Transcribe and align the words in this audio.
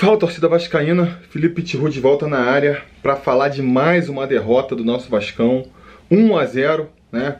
Fala 0.00 0.16
torcida 0.16 0.48
vascaína, 0.48 1.20
Felipe 1.28 1.60
Tiru 1.60 1.90
de 1.90 2.00
volta 2.00 2.26
na 2.26 2.38
área 2.38 2.80
para 3.02 3.16
falar 3.16 3.48
de 3.48 3.60
mais 3.60 4.08
uma 4.08 4.26
derrota 4.26 4.74
do 4.74 4.82
nosso 4.82 5.10
Vascão, 5.10 5.66
1 6.10 6.38
a 6.38 6.46
0, 6.46 6.88
né, 7.12 7.36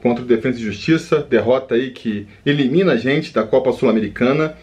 contra 0.00 0.22
o 0.22 0.24
Defesa 0.24 0.56
e 0.56 0.62
Justiça, 0.62 1.18
derrota 1.20 1.74
aí 1.74 1.90
que 1.90 2.28
elimina 2.46 2.92
a 2.92 2.96
gente 2.96 3.34
da 3.34 3.42
Copa 3.42 3.72
Sul-Americana. 3.72 4.56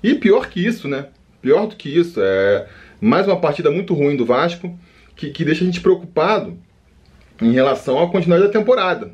E 0.00 0.14
pior 0.14 0.48
que 0.48 0.64
isso, 0.64 0.86
né? 0.86 1.06
Pior 1.42 1.66
do 1.66 1.74
que 1.74 1.88
isso, 1.88 2.20
é 2.22 2.68
mais 3.00 3.26
uma 3.26 3.40
partida 3.40 3.68
muito 3.68 3.92
ruim 3.92 4.16
do 4.16 4.24
Vasco 4.24 4.78
que, 5.16 5.30
que 5.30 5.44
deixa 5.44 5.64
a 5.64 5.66
gente 5.66 5.80
preocupado 5.80 6.56
em 7.42 7.50
relação 7.50 8.00
à 8.00 8.08
continuidade 8.08 8.46
da 8.46 8.58
temporada. 8.60 9.10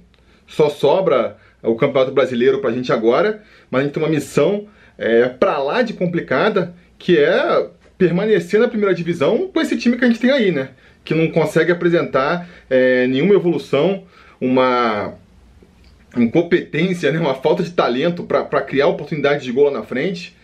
Só 0.46 0.68
sobra 0.68 1.39
o 1.62 1.75
Campeonato 1.75 2.12
Brasileiro 2.12 2.59
para 2.59 2.68
a 2.68 2.75
gente 2.75 2.93
agora, 2.93 3.43
mas 3.70 3.80
a 3.80 3.84
gente 3.84 3.95
tem 3.95 4.02
uma 4.02 4.11
missão 4.11 4.66
é, 4.98 5.27
para 5.27 5.57
lá 5.57 5.80
de 5.80 5.95
complicada 5.95 6.75
que 7.03 7.19
é 7.19 7.69
permanecer 7.98 8.61
na 8.61 8.69
primeira 8.69 8.95
divisão 8.95 9.51
com 9.52 9.60
esse 9.60 9.77
time 9.77 9.97
que 9.97 10.05
a 10.05 10.06
gente 10.06 10.20
tem 10.20 10.30
aí, 10.30 10.52
né? 10.52 10.70
Que 11.05 11.15
não 11.15 11.33
consegue 11.33 11.73
apresentar 11.73 12.48
é, 12.70 13.09
nenhuma 13.09 13.34
evolução, 13.34 14.05
uma 14.41 15.15
incompetência, 16.16 17.10
né? 17.10 17.19
uma 17.19 17.34
falta 17.34 17.65
de 17.65 17.73
talento 17.73 18.23
para 18.23 18.62
criar 18.62 18.87
oportunidades 18.87 19.45
de 19.45 19.51
gol 19.51 19.65
lá 19.65 19.73
na 19.73 19.83
frente. 19.83 20.37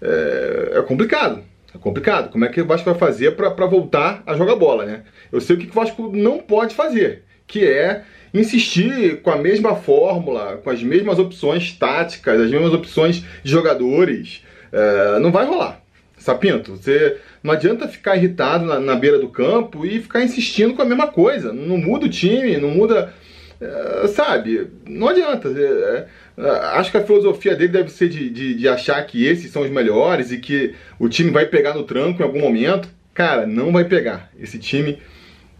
É, 0.00 0.78
é, 0.78 0.82
complicado. 0.82 1.42
É 1.74 1.78
complicado. 1.78 2.30
Como 2.30 2.46
é 2.46 2.48
que 2.48 2.62
o 2.62 2.66
Vasco 2.66 2.88
vai 2.88 2.98
fazer 2.98 3.32
para 3.32 3.66
voltar 3.66 4.22
a 4.26 4.34
jogar 4.34 4.56
bola, 4.56 4.86
né? 4.86 5.02
Eu 5.30 5.42
sei 5.42 5.56
o 5.56 5.58
que 5.58 5.66
o 5.66 5.72
Vasco 5.72 6.10
não 6.16 6.38
pode 6.38 6.74
fazer, 6.74 7.24
que 7.46 7.62
é 7.62 8.04
insistir 8.32 9.20
com 9.20 9.30
a 9.30 9.36
mesma 9.36 9.76
fórmula, 9.76 10.62
com 10.64 10.70
as 10.70 10.82
mesmas 10.82 11.18
opções 11.18 11.72
táticas, 11.72 12.40
as 12.40 12.50
mesmas 12.50 12.72
opções 12.72 13.22
de 13.42 13.50
jogadores. 13.50 14.42
É, 14.72 15.18
não 15.18 15.30
vai 15.30 15.44
rolar. 15.44 15.85
Sapinto, 16.26 16.76
você 16.76 17.18
não 17.40 17.52
adianta 17.52 17.86
ficar 17.86 18.16
irritado 18.16 18.66
na, 18.66 18.80
na, 18.80 18.96
beira 18.96 19.16
do 19.16 19.28
campo 19.28 19.86
e 19.86 20.00
ficar 20.00 20.24
insistindo 20.24 20.74
com 20.74 20.82
a 20.82 20.84
mesma 20.84 21.06
coisa. 21.06 21.52
Não 21.52 21.78
muda 21.78 22.06
o 22.06 22.08
time, 22.08 22.56
não 22.56 22.68
muda. 22.68 23.14
É, 23.60 24.08
sabe? 24.08 24.66
Não 24.88 25.08
adianta. 25.08 25.48
É, 25.48 26.06
é, 26.36 26.50
acho 26.74 26.90
que 26.90 26.96
a 26.96 27.04
filosofia 27.04 27.54
dele 27.54 27.70
deve 27.70 27.90
ser 27.90 28.08
de, 28.08 28.28
de, 28.28 28.54
de, 28.54 28.68
achar 28.68 29.00
que 29.06 29.24
esses 29.24 29.52
são 29.52 29.62
os 29.62 29.70
melhores 29.70 30.32
e 30.32 30.38
que 30.38 30.74
o 30.98 31.08
time 31.08 31.30
vai 31.30 31.46
pegar 31.46 31.74
no 31.74 31.84
tranco 31.84 32.20
em 32.20 32.24
algum 32.24 32.40
momento. 32.40 32.88
Cara, 33.14 33.46
não 33.46 33.70
vai 33.70 33.84
pegar. 33.84 34.28
Esse 34.36 34.58
time 34.58 34.98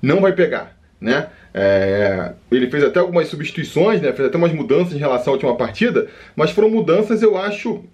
não 0.02 0.20
vai 0.20 0.32
pegar. 0.32 0.76
Né? 1.00 1.28
É, 1.54 2.32
ele 2.50 2.68
fez 2.68 2.82
até 2.82 2.98
algumas 2.98 3.28
substituições, 3.28 4.00
né? 4.00 4.12
fez 4.12 4.28
até 4.28 4.36
umas 4.36 4.52
mudanças 4.52 4.94
em 4.94 4.98
relação 4.98 5.32
à 5.32 5.34
última 5.34 5.56
partida, 5.56 6.08
mas 6.34 6.50
foram 6.50 6.68
mudanças, 6.68 7.22
eu 7.22 7.38
acho, 7.38 7.84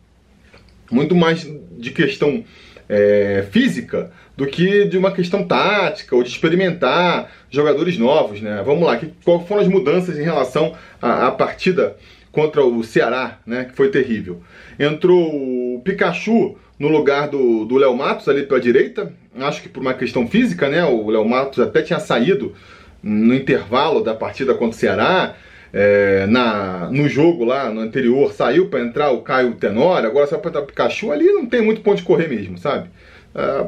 muito 0.92 1.14
mais 1.14 1.48
de 1.78 1.90
questão 1.90 2.44
é, 2.88 3.46
física 3.50 4.12
do 4.36 4.46
que 4.46 4.84
de 4.84 4.98
uma 4.98 5.10
questão 5.10 5.44
tática 5.44 6.14
ou 6.14 6.22
de 6.22 6.28
experimentar 6.28 7.32
jogadores 7.50 7.96
novos, 7.96 8.40
né? 8.40 8.62
Vamos 8.64 8.84
lá, 8.84 8.96
que, 8.96 9.10
qual 9.24 9.44
foram 9.46 9.62
as 9.62 9.68
mudanças 9.68 10.18
em 10.18 10.22
relação 10.22 10.74
à, 11.00 11.28
à 11.28 11.30
partida 11.30 11.96
contra 12.30 12.64
o 12.64 12.84
Ceará, 12.84 13.38
né? 13.46 13.64
Que 13.64 13.74
foi 13.74 13.88
terrível. 13.88 14.42
Entrou 14.78 15.76
o 15.76 15.80
Pikachu 15.82 16.56
no 16.78 16.88
lugar 16.88 17.28
do, 17.28 17.64
do 17.64 17.76
Léo 17.76 17.96
Matos 17.96 18.28
ali 18.28 18.42
pela 18.42 18.60
direita, 18.60 19.12
acho 19.38 19.62
que 19.62 19.68
por 19.68 19.80
uma 19.80 19.94
questão 19.94 20.26
física, 20.26 20.68
né? 20.68 20.84
O 20.84 21.08
Léo 21.10 21.26
Matos 21.26 21.58
até 21.58 21.80
tinha 21.80 22.00
saído 22.00 22.54
no 23.02 23.34
intervalo 23.34 24.02
da 24.02 24.14
partida 24.14 24.52
contra 24.52 24.76
o 24.76 24.78
Ceará, 24.78 25.34
é, 25.72 26.26
na, 26.26 26.90
no 26.90 27.08
jogo 27.08 27.44
lá 27.44 27.70
no 27.70 27.80
anterior 27.80 28.32
saiu 28.32 28.68
para 28.68 28.80
entrar 28.80 29.10
o 29.10 29.22
Caio 29.22 29.54
Tenório, 29.54 30.08
agora 30.08 30.26
saiu 30.26 30.40
para 30.40 30.50
entrar 30.50 30.62
o 30.62 30.66
Pikachu, 30.66 31.10
ali 31.10 31.24
não 31.26 31.46
tem 31.46 31.62
muito 31.62 31.80
ponto 31.80 31.96
de 31.96 32.02
correr 32.02 32.28
mesmo, 32.28 32.58
sabe? 32.58 32.90
É, 33.34 33.66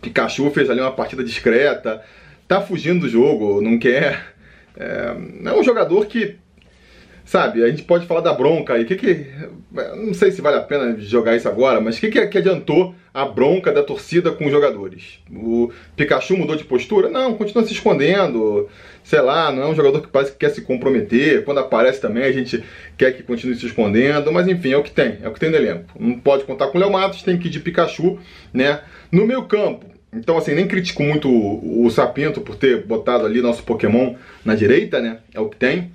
Pikachu 0.00 0.50
fez 0.50 0.68
ali 0.68 0.80
uma 0.80 0.92
partida 0.92 1.22
discreta, 1.22 2.02
tá 2.46 2.60
fugindo 2.60 3.00
do 3.00 3.08
jogo, 3.08 3.60
não 3.60 3.78
quer. 3.78 4.34
É, 4.76 5.14
é 5.44 5.52
um 5.52 5.62
jogador 5.62 6.06
que 6.06 6.36
Sabe, 7.28 7.62
a 7.62 7.68
gente 7.68 7.82
pode 7.82 8.06
falar 8.06 8.22
da 8.22 8.32
bronca 8.32 8.72
aí. 8.72 8.86
Que 8.86 8.96
que, 8.96 9.26
não 9.98 10.14
sei 10.14 10.30
se 10.30 10.40
vale 10.40 10.56
a 10.56 10.62
pena 10.62 10.98
jogar 10.98 11.36
isso 11.36 11.46
agora, 11.46 11.78
mas 11.78 11.98
o 11.98 12.00
que, 12.00 12.08
que, 12.08 12.26
que 12.26 12.38
adiantou 12.38 12.94
a 13.12 13.26
bronca 13.26 13.70
da 13.70 13.82
torcida 13.82 14.32
com 14.32 14.46
os 14.46 14.50
jogadores? 14.50 15.18
O 15.30 15.70
Pikachu 15.94 16.38
mudou 16.38 16.56
de 16.56 16.64
postura? 16.64 17.10
Não, 17.10 17.34
continua 17.34 17.66
se 17.66 17.74
escondendo. 17.74 18.66
Sei 19.04 19.20
lá, 19.20 19.52
não 19.52 19.64
é 19.64 19.66
um 19.66 19.74
jogador 19.74 20.00
que 20.00 20.08
parece 20.08 20.32
que 20.32 20.38
quer 20.38 20.48
se 20.48 20.62
comprometer. 20.62 21.44
Quando 21.44 21.60
aparece 21.60 22.00
também, 22.00 22.24
a 22.24 22.32
gente 22.32 22.64
quer 22.96 23.12
que 23.12 23.22
continue 23.22 23.56
se 23.56 23.66
escondendo. 23.66 24.32
Mas 24.32 24.48
enfim, 24.48 24.72
é 24.72 24.78
o 24.78 24.82
que 24.82 24.90
tem, 24.90 25.18
é 25.22 25.28
o 25.28 25.32
que 25.34 25.38
tem 25.38 25.50
no 25.50 25.56
elenco. 25.56 25.84
Não 26.00 26.18
pode 26.18 26.44
contar 26.44 26.68
com 26.68 26.78
o 26.78 26.80
Léo 26.80 26.90
Matos, 26.90 27.22
tem 27.22 27.36
que 27.36 27.48
ir 27.48 27.50
de 27.50 27.60
Pikachu, 27.60 28.18
né? 28.54 28.80
No 29.12 29.26
meu 29.26 29.42
campo, 29.42 29.84
então, 30.14 30.38
assim, 30.38 30.54
nem 30.54 30.66
critico 30.66 31.02
muito 31.02 31.28
o, 31.28 31.84
o 31.84 31.90
Sapinto 31.90 32.40
por 32.40 32.56
ter 32.56 32.86
botado 32.86 33.26
ali 33.26 33.42
nosso 33.42 33.62
Pokémon 33.64 34.14
na 34.42 34.54
direita, 34.54 34.98
né? 34.98 35.18
É 35.34 35.40
o 35.40 35.50
que 35.50 35.58
tem 35.58 35.90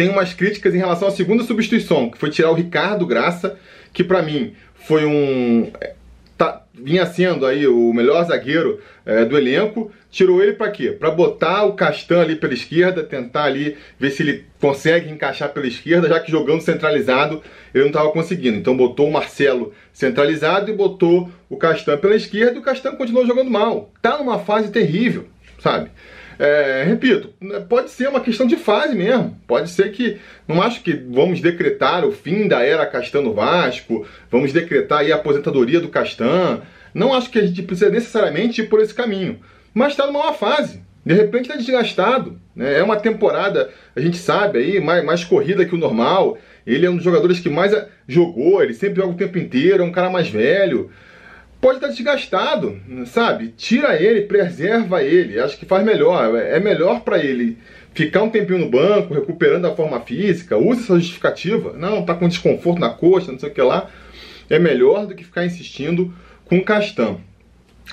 tem 0.00 0.08
umas 0.08 0.32
críticas 0.32 0.74
em 0.74 0.78
relação 0.78 1.08
à 1.08 1.10
segunda 1.10 1.44
substituição, 1.44 2.08
que 2.08 2.16
foi 2.16 2.30
tirar 2.30 2.50
o 2.50 2.54
Ricardo 2.54 3.04
Graça, 3.04 3.58
que 3.92 4.02
para 4.02 4.22
mim 4.22 4.54
foi 4.72 5.04
um 5.04 5.70
tá, 6.38 6.64
vinha 6.72 7.04
sendo 7.04 7.44
aí 7.44 7.66
o 7.66 7.92
melhor 7.92 8.24
zagueiro 8.24 8.80
é, 9.04 9.26
do 9.26 9.36
elenco, 9.36 9.92
tirou 10.10 10.42
ele 10.42 10.54
para 10.54 10.70
quê? 10.70 10.90
Para 10.90 11.10
botar 11.10 11.64
o 11.64 11.74
Castan 11.74 12.22
ali 12.22 12.34
pela 12.34 12.54
esquerda, 12.54 13.02
tentar 13.02 13.44
ali 13.44 13.76
ver 13.98 14.08
se 14.08 14.22
ele 14.22 14.46
consegue 14.58 15.10
encaixar 15.10 15.50
pela 15.50 15.66
esquerda, 15.66 16.08
já 16.08 16.18
que 16.18 16.30
jogando 16.30 16.62
centralizado 16.62 17.42
ele 17.74 17.84
não 17.84 17.90
estava 17.90 18.10
conseguindo. 18.10 18.56
Então 18.56 18.74
botou 18.74 19.06
o 19.06 19.12
Marcelo 19.12 19.74
centralizado 19.92 20.70
e 20.70 20.74
botou 20.74 21.30
o 21.46 21.58
Castan 21.58 21.98
pela 21.98 22.16
esquerda 22.16 22.54
e 22.54 22.58
o 22.58 22.62
Castan 22.62 22.92
continuou 22.92 23.26
jogando 23.26 23.50
mal. 23.50 23.92
Tá 24.00 24.16
numa 24.16 24.38
fase 24.38 24.70
terrível, 24.70 25.26
sabe? 25.58 25.90
É, 26.42 26.84
repito, 26.84 27.34
pode 27.68 27.90
ser 27.90 28.08
uma 28.08 28.22
questão 28.22 28.46
de 28.46 28.56
fase 28.56 28.96
mesmo. 28.96 29.38
Pode 29.46 29.68
ser 29.68 29.92
que. 29.92 30.16
Não 30.48 30.62
acho 30.62 30.82
que 30.82 30.94
vamos 30.94 31.38
decretar 31.42 32.02
o 32.02 32.12
fim 32.12 32.48
da 32.48 32.64
era 32.64 32.86
Castan 32.86 33.30
Vasco, 33.30 34.06
vamos 34.30 34.50
decretar 34.50 35.04
a 35.04 35.14
aposentadoria 35.16 35.80
do 35.80 35.90
Castan. 35.90 36.62
Não 36.94 37.12
acho 37.12 37.28
que 37.28 37.38
a 37.38 37.46
gente 37.46 37.62
precisa 37.62 37.90
necessariamente 37.90 38.62
ir 38.62 38.70
por 38.70 38.80
esse 38.80 38.94
caminho. 38.94 39.38
Mas 39.74 39.92
está 39.92 40.06
numa 40.06 40.32
fase. 40.32 40.80
De 41.04 41.12
repente 41.12 41.42
está 41.42 41.56
desgastado. 41.56 42.40
Né? 42.56 42.78
É 42.78 42.82
uma 42.82 42.96
temporada, 42.96 43.68
a 43.94 44.00
gente 44.00 44.16
sabe 44.16 44.60
aí, 44.60 44.80
mais, 44.80 45.04
mais 45.04 45.22
corrida 45.22 45.66
que 45.66 45.74
o 45.74 45.78
normal. 45.78 46.38
Ele 46.66 46.86
é 46.86 46.90
um 46.90 46.96
dos 46.96 47.04
jogadores 47.04 47.38
que 47.38 47.50
mais 47.50 47.74
jogou, 48.08 48.62
ele 48.62 48.72
sempre 48.72 49.02
joga 49.02 49.12
o 49.12 49.16
tempo 49.16 49.36
inteiro, 49.36 49.82
é 49.82 49.86
um 49.86 49.92
cara 49.92 50.08
mais 50.08 50.30
velho 50.30 50.90
pode 51.60 51.76
estar 51.76 51.88
desgastado, 51.88 52.80
sabe? 53.06 53.48
Tira 53.56 54.00
ele, 54.00 54.22
preserva 54.22 55.02
ele. 55.02 55.38
Acho 55.38 55.58
que 55.58 55.66
faz 55.66 55.84
melhor. 55.84 56.34
É 56.36 56.58
melhor 56.58 57.00
para 57.00 57.18
ele 57.22 57.58
ficar 57.92 58.22
um 58.22 58.30
tempinho 58.30 58.58
no 58.58 58.70
banco, 58.70 59.14
recuperando 59.14 59.66
a 59.66 59.74
forma 59.74 60.00
física. 60.00 60.56
Use 60.56 60.82
essa 60.82 60.98
justificativa. 60.98 61.74
Não, 61.74 62.04
tá 62.04 62.14
com 62.14 62.28
desconforto 62.28 62.80
na 62.80 62.90
coxa, 62.90 63.30
não 63.30 63.38
sei 63.38 63.50
o 63.50 63.52
que 63.52 63.62
lá. 63.62 63.90
É 64.48 64.58
melhor 64.58 65.06
do 65.06 65.14
que 65.14 65.24
ficar 65.24 65.44
insistindo 65.44 66.12
com 66.46 66.58
o 66.58 66.64
Castan. 66.64 67.18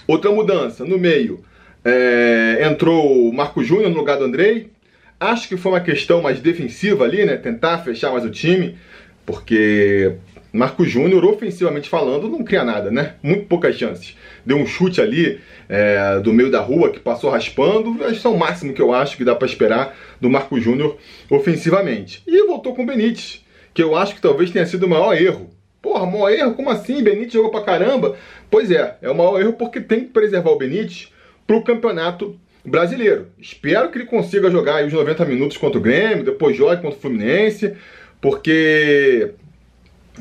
Outra 0.08 0.32
mudança, 0.32 0.86
no 0.86 0.98
meio, 0.98 1.44
é, 1.84 2.60
entrou 2.64 3.30
o 3.30 3.34
Marco 3.34 3.64
Júnior 3.64 3.90
no 3.90 3.98
lugar 3.98 4.18
do 4.18 4.24
Andrei. 4.24 4.72
Acho 5.20 5.48
que 5.48 5.58
foi 5.58 5.72
uma 5.74 5.82
questão 5.82 6.22
mais 6.22 6.40
defensiva 6.40 7.04
ali, 7.04 7.26
né? 7.26 7.36
Tentar 7.36 7.80
fechar 7.80 8.12
mais 8.12 8.24
o 8.24 8.30
time, 8.30 8.78
porque 9.26 10.16
Marco 10.52 10.86
Júnior, 10.86 11.26
ofensivamente 11.26 11.90
falando, 11.90 12.30
não 12.30 12.44
cria 12.44 12.64
nada, 12.64 12.90
né? 12.90 13.16
Muito 13.22 13.46
poucas 13.46 13.76
chances. 13.76 14.16
Deu 14.46 14.58
um 14.58 14.66
chute 14.66 15.02
ali 15.02 15.40
é, 15.68 16.20
do 16.20 16.34
meio 16.34 16.50
da 16.50 16.62
rua 16.62 16.90
que 16.90 17.00
passou 17.00 17.30
raspando. 17.30 18.04
Acho 18.06 18.22
que 18.22 18.28
é 18.28 18.30
o 18.30 18.38
máximo 18.38 18.74
que 18.74 18.82
eu 18.82 18.94
acho 18.94 19.18
que 19.18 19.26
dá 19.26 19.36
para 19.36 19.48
esperar 19.48 19.96
do 20.20 20.30
Marco 20.30 20.60
Júnior 20.60 20.98
ofensivamente. 21.30 22.24
E 22.26 22.48
voltou 22.48 22.74
com 22.74 22.84
o 22.84 22.86
Benítez, 22.86 23.46
que 23.74 23.84
eu 23.84 23.96
acho 23.96 24.16
que 24.16 24.22
talvez 24.22 24.50
tenha 24.50 24.66
sido 24.66 24.86
o 24.86 24.90
maior 24.90 25.14
erro. 25.14 25.50
Porra, 25.82 26.06
maior 26.06 26.32
erro? 26.32 26.54
Como 26.56 26.70
assim? 26.70 27.04
Benítez 27.04 27.34
jogou 27.34 27.52
pra 27.52 27.62
caramba? 27.62 28.16
Pois 28.50 28.72
é, 28.72 28.98
é 29.02 29.10
o 29.10 29.16
maior 29.16 29.40
erro 29.40 29.54
porque 29.54 29.82
tem 29.82 30.02
que 30.02 30.08
preservar 30.08 30.52
o 30.52 30.58
Benítez 30.58 31.12
pro 31.46 31.64
campeonato 31.64 32.40
brasileiro. 32.68 33.28
Espero 33.40 33.90
que 33.90 33.98
ele 33.98 34.06
consiga 34.06 34.52
jogar 34.52 34.86
os 34.86 34.92
90 34.92 35.26
minutos 35.26 35.58
contra 35.58 35.80
o 35.80 35.82
Grêmio, 35.82 36.24
depois 36.24 36.56
jogue 36.56 36.82
contra 36.82 36.98
o 36.98 37.02
Fluminense, 37.02 37.74
porque 38.20 39.32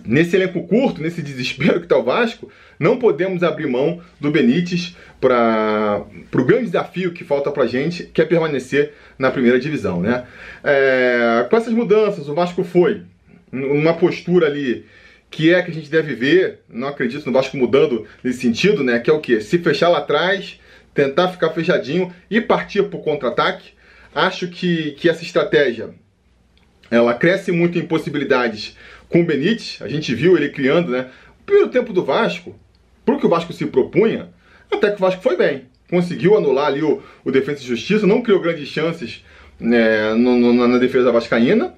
nesse 0.04 0.37
elenco 0.37 0.66
curto, 0.66 1.00
nesse 1.00 1.22
desespero 1.22 1.78
que 1.78 1.87
está 1.87 1.96
o 1.96 2.02
Vasco, 2.02 2.50
não 2.78 2.98
podemos 2.98 3.43
abrir 3.43 3.66
mão 3.66 4.00
do 4.20 4.31
Benítez 4.31 4.96
para 5.20 6.04
o 6.32 6.44
grande 6.44 6.66
desafio 6.66 7.12
que 7.12 7.25
falta 7.25 7.50
para 7.50 7.64
a 7.64 7.66
gente, 7.66 8.04
que 8.04 8.20
é 8.20 8.25
permanecer 8.25 8.93
na 9.19 9.31
primeira 9.31 9.58
divisão. 9.58 10.00
Né? 10.00 10.25
É, 10.62 11.46
com 11.48 11.56
essas 11.56 11.72
mudanças, 11.72 12.28
o 12.28 12.34
Vasco 12.34 12.62
foi 12.64 13.02
uma 13.52 13.94
postura 13.94 14.46
ali 14.46 14.84
que 15.31 15.52
é 15.52 15.62
que 15.62 15.70
a 15.70 15.75
gente 15.75 15.90
deve 15.90 16.14
ver, 16.14 16.60
não 16.69 16.88
acredito 16.88 17.26
no 17.26 17.32
Vasco 17.32 17.56
mudando 17.56 18.06
nesse 18.22 18.40
sentido, 18.40 18.84
né? 18.84 18.99
que 18.99 19.10
é 19.10 19.12
o 19.12 19.20
que? 19.20 19.40
Se 19.40 19.58
fechar 19.58 19.88
lá 19.88 19.99
atrás, 19.99 20.60
tentar 20.94 21.28
ficar 21.28 21.50
fechadinho 21.50 22.12
e 22.31 22.40
partir 22.40 22.84
para 22.84 22.99
o 22.99 23.02
contra-ataque. 23.02 23.70
Acho 24.14 24.49
que, 24.49 24.92
que 24.92 25.08
essa 25.08 25.22
estratégia 25.22 25.90
ela 26.90 27.14
cresce 27.14 27.52
muito 27.52 27.78
em 27.78 27.87
possibilidades 27.87 28.76
com 29.08 29.20
o 29.20 29.24
Benítez, 29.24 29.78
a 29.80 29.88
gente 29.88 30.14
viu 30.14 30.36
ele 30.36 30.48
criando, 30.48 30.90
né? 30.90 31.10
O 31.40 31.44
primeiro 31.44 31.70
tempo 31.70 31.92
do 31.92 32.04
Vasco, 32.04 32.54
pro 33.04 33.18
que 33.18 33.26
o 33.26 33.28
Vasco 33.28 33.52
se 33.52 33.66
propunha, 33.66 34.30
até 34.70 34.90
que 34.90 34.96
o 34.96 35.00
Vasco 35.00 35.22
foi 35.22 35.36
bem. 35.36 35.66
Conseguiu 35.88 36.36
anular 36.36 36.66
ali 36.66 36.82
o, 36.82 37.02
o 37.24 37.30
Defesa 37.30 37.62
e 37.62 37.66
Justiça, 37.66 38.06
não 38.06 38.22
criou 38.22 38.40
grandes 38.40 38.68
chances 38.68 39.24
né, 39.58 40.14
no, 40.14 40.36
no, 40.36 40.68
na 40.68 40.78
defesa 40.78 41.12
vascaína 41.12 41.74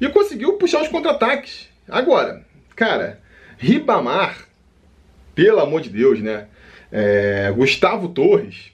e 0.00 0.08
conseguiu 0.08 0.54
puxar 0.54 0.82
os 0.82 0.88
contra-ataques. 0.88 1.68
Agora, 1.88 2.44
cara, 2.74 3.20
Ribamar, 3.58 4.48
pelo 5.34 5.60
amor 5.60 5.82
de 5.82 5.90
Deus, 5.90 6.20
né? 6.20 6.46
É, 6.90 7.52
Gustavo 7.54 8.08
Torres, 8.08 8.72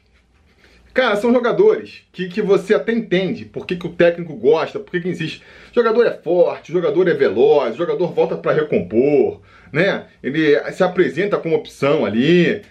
cara, 0.96 1.14
são 1.16 1.30
jogadores 1.30 2.02
que, 2.10 2.26
que 2.26 2.40
você 2.40 2.74
até 2.74 2.90
entende 2.90 3.44
por 3.44 3.66
que, 3.66 3.76
que 3.76 3.86
o 3.86 3.92
técnico 3.92 4.34
gosta, 4.34 4.80
por 4.80 4.90
que, 4.90 5.02
que 5.02 5.10
insiste. 5.10 5.42
O 5.70 5.74
jogador 5.74 6.06
é 6.06 6.10
forte, 6.10 6.72
jogador 6.72 7.06
é 7.06 7.12
veloz, 7.12 7.76
jogador 7.76 8.12
volta 8.12 8.34
para 8.34 8.52
recompor, 8.52 9.42
né? 9.70 10.06
Ele 10.22 10.58
se 10.72 10.82
apresenta 10.82 11.36
como 11.36 11.54
opção 11.54 12.06
ali. 12.06 12.62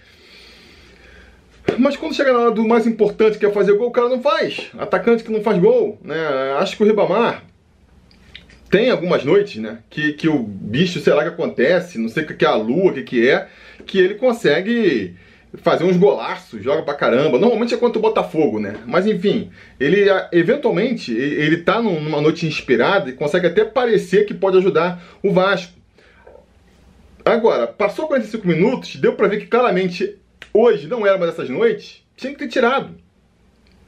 Mas 1.78 1.96
quando 1.96 2.16
chega 2.16 2.34
na 2.34 2.40
hora 2.40 2.52
do 2.52 2.68
mais 2.68 2.88
importante 2.88 3.38
que 3.38 3.46
é 3.46 3.52
fazer 3.52 3.74
gol, 3.74 3.90
o 3.90 3.92
cara 3.92 4.10
não 4.10 4.22
faz. 4.22 4.72
Atacante 4.76 5.24
que 5.24 5.32
não 5.32 5.44
faz 5.44 5.60
gol, 5.60 6.00
né? 6.04 6.18
Acho 6.58 6.76
que 6.76 6.84
o 6.84 6.86
Ribamar 6.88 7.44
tem 8.72 8.90
algumas 8.90 9.24
noites, 9.24 9.62
né? 9.62 9.80
Que, 9.88 10.14
que 10.14 10.28
o 10.28 10.40
bicho, 10.40 11.00
sei 11.00 11.14
lá 11.14 11.22
que 11.22 11.30
acontece, 11.30 12.00
não 12.00 12.10
sei 12.10 12.24
o 12.24 12.26
que 12.26 12.44
é 12.44 12.48
a 12.48 12.56
lua, 12.56 12.90
o 12.90 12.94
que, 12.96 13.04
que 13.04 13.30
é, 13.30 13.48
que 13.86 14.00
ele 14.00 14.16
consegue 14.16 15.16
fazer 15.58 15.84
uns 15.84 15.98
golaços, 15.98 16.64
joga 16.64 16.84
pra 16.84 16.94
caramba. 16.94 17.40
Normalmente 17.40 17.74
é 17.74 17.78
contra 17.78 18.00
o 18.00 18.02
Botafogo, 18.02 18.60
né? 18.60 18.76
Mas 18.86 19.06
enfim, 19.06 19.50
ele 19.80 20.06
eventualmente 20.32 21.14
ele 21.14 21.58
tá 21.58 21.82
numa 21.82 22.22
noite 22.22 22.46
inspirada 22.46 23.10
e 23.10 23.14
consegue 23.14 23.48
até 23.48 23.64
parecer 23.64 24.26
que 24.26 24.34
pode 24.34 24.58
ajudar 24.58 25.04
o 25.24 25.32
Vasco. 25.32 25.74
Agora, 27.24 27.66
passou 27.66 28.08
45 28.08 28.48
minutos, 28.48 28.96
deu 28.98 29.14
para 29.14 29.28
ver 29.28 29.40
que 29.40 29.48
claramente 29.48 30.18
hoje 30.54 30.88
não 30.88 31.06
era 31.06 31.18
uma 31.18 31.26
dessas 31.26 31.50
noites, 31.50 32.04
tinha 32.16 32.32
que 32.32 32.40
ter 32.40 32.48
tirado. 32.48 32.96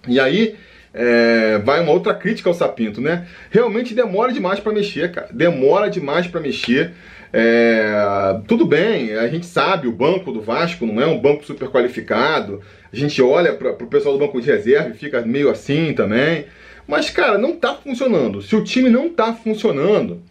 E 0.07 0.19
aí 0.19 0.55
é, 0.99 1.59
vai 1.59 1.79
uma 1.79 1.91
outra 1.91 2.11
crítica 2.15 2.49
ao 2.49 2.55
Sapinto, 2.55 2.99
né? 2.99 3.27
Realmente 3.51 3.93
demora 3.93 4.33
demais 4.33 4.59
para 4.59 4.73
mexer, 4.73 5.11
cara. 5.11 5.29
Demora 5.31 5.91
demais 5.91 6.25
para 6.25 6.41
mexer. 6.41 6.91
É, 7.31 8.39
tudo 8.47 8.65
bem, 8.65 9.13
a 9.13 9.27
gente 9.27 9.45
sabe, 9.45 9.87
o 9.87 9.91
banco 9.91 10.31
do 10.31 10.41
Vasco 10.41 10.87
não 10.87 10.99
é 10.99 11.05
um 11.05 11.19
banco 11.19 11.45
super 11.45 11.69
qualificado. 11.69 12.61
A 12.91 12.95
gente 12.95 13.21
olha 13.21 13.53
para 13.53 13.71
o 13.71 13.87
pessoal 13.87 14.17
do 14.17 14.25
banco 14.25 14.41
de 14.41 14.47
reserva 14.47 14.89
e 14.89 14.97
fica 14.97 15.21
meio 15.21 15.51
assim 15.51 15.93
também. 15.93 16.45
Mas, 16.87 17.11
cara, 17.11 17.37
não 17.37 17.55
tá 17.55 17.75
funcionando. 17.75 18.41
Se 18.41 18.55
o 18.55 18.63
time 18.63 18.89
não 18.89 19.09
tá 19.09 19.33
funcionando, 19.33 20.23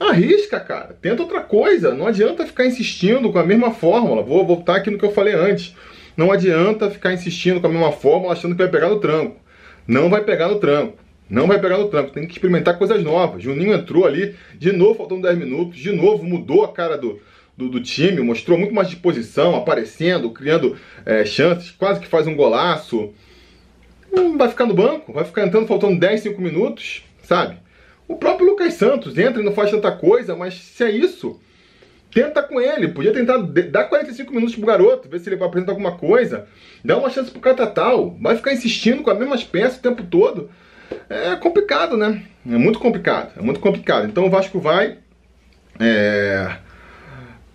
arrisca, 0.00 0.58
cara. 0.60 0.96
Tenta 1.02 1.22
outra 1.22 1.40
coisa. 1.40 1.92
Não 1.92 2.06
adianta 2.06 2.46
ficar 2.46 2.64
insistindo 2.64 3.30
com 3.30 3.38
a 3.38 3.44
mesma 3.44 3.70
fórmula. 3.70 4.22
Vou 4.22 4.46
voltar 4.46 4.76
aqui 4.76 4.90
no 4.90 4.98
que 4.98 5.04
eu 5.04 5.12
falei 5.12 5.34
antes. 5.34 5.74
Não 6.16 6.32
adianta 6.32 6.90
ficar 6.90 7.12
insistindo 7.12 7.60
com 7.60 7.66
a 7.66 7.70
mesma 7.70 7.92
fórmula 7.92 8.32
achando 8.32 8.52
que 8.52 8.62
vai 8.62 8.70
pegar 8.70 8.88
no 8.88 9.00
tranco. 9.00 9.43
Não 9.86 10.08
vai 10.08 10.22
pegar 10.22 10.48
no 10.48 10.58
tranco. 10.58 10.98
Não 11.28 11.46
vai 11.46 11.60
pegar 11.60 11.78
no 11.78 11.88
tranco. 11.88 12.12
Tem 12.12 12.26
que 12.26 12.32
experimentar 12.32 12.78
coisas 12.78 13.02
novas. 13.02 13.42
Juninho 13.42 13.74
entrou 13.74 14.06
ali, 14.06 14.34
de 14.56 14.72
novo, 14.72 14.94
faltando 14.94 15.22
10 15.22 15.38
minutos, 15.38 15.78
de 15.78 15.92
novo 15.92 16.24
mudou 16.24 16.64
a 16.64 16.72
cara 16.72 16.96
do, 16.96 17.20
do, 17.56 17.68
do 17.68 17.80
time, 17.80 18.20
mostrou 18.20 18.58
muito 18.58 18.74
mais 18.74 18.88
disposição, 18.88 19.54
aparecendo, 19.54 20.30
criando 20.30 20.76
é, 21.04 21.24
chances, 21.24 21.70
quase 21.70 22.00
que 22.00 22.06
faz 22.06 22.26
um 22.26 22.36
golaço. 22.36 23.12
Não 24.12 24.36
vai 24.38 24.48
ficar 24.48 24.66
no 24.66 24.74
banco, 24.74 25.12
vai 25.12 25.24
ficar 25.24 25.46
entrando 25.46 25.66
faltando 25.66 25.98
10, 25.98 26.20
5 26.20 26.40
minutos, 26.40 27.04
sabe? 27.22 27.56
O 28.06 28.16
próprio 28.16 28.46
Lucas 28.46 28.74
Santos 28.74 29.16
entra 29.16 29.40
e 29.40 29.44
não 29.44 29.52
faz 29.52 29.70
tanta 29.70 29.90
coisa, 29.90 30.36
mas 30.36 30.54
se 30.54 30.84
é 30.84 30.90
isso, 30.90 31.40
tenta 32.14 32.42
com 32.42 32.60
ele. 32.60 32.88
Podia 32.88 33.12
tentar 33.12 33.38
dar 33.38 33.84
45 33.84 34.32
minutos 34.32 34.54
pro 34.54 34.64
garoto, 34.64 35.08
ver 35.08 35.18
se 35.18 35.28
ele 35.28 35.36
vai 35.36 35.48
apresentar 35.48 35.72
alguma 35.72 35.98
coisa. 35.98 36.46
Dá 36.84 36.96
uma 36.96 37.10
chance 37.10 37.30
pro 37.30 37.40
Catatal. 37.40 38.16
Vai 38.20 38.36
ficar 38.36 38.52
insistindo 38.52 39.02
com 39.02 39.10
as 39.10 39.18
mesmas 39.18 39.42
peças 39.42 39.78
o 39.78 39.82
tempo 39.82 40.04
todo. 40.04 40.48
É 41.10 41.34
complicado, 41.34 41.96
né? 41.96 42.22
É 42.48 42.56
muito 42.56 42.78
complicado. 42.78 43.32
É 43.36 43.42
muito 43.42 43.58
complicado. 43.58 44.06
Então 44.06 44.24
o 44.24 44.30
Vasco 44.30 44.60
vai. 44.60 44.98
É, 45.80 46.56